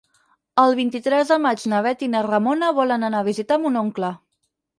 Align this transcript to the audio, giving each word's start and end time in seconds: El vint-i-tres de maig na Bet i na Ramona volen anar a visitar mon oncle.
El 0.61 0.71
vint-i-tres 0.77 1.33
de 1.33 1.37
maig 1.43 1.65
na 1.73 1.81
Bet 1.89 2.01
i 2.07 2.09
na 2.15 2.23
Ramona 2.29 2.71
volen 2.79 3.07
anar 3.11 3.21
a 3.21 3.29
visitar 3.29 3.61
mon 3.67 3.79
oncle. 3.85 4.13